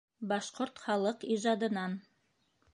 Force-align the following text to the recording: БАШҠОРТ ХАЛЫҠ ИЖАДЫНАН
БАШҠОРТ 0.29 0.75
ХАЛЫҠ 0.85 1.21
ИЖАДЫНАН 1.37 1.93